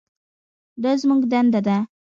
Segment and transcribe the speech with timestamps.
[0.81, 1.77] دا زموږ دنده ده.